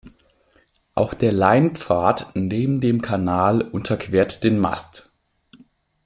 Auch 0.95 1.13
der 1.13 1.31
Leinpfad 1.31 2.31
neben 2.33 2.81
dem 2.81 3.03
Kanal 3.03 3.61
unterquert 3.61 4.43
den 4.43 4.57
Mast. 4.57 5.11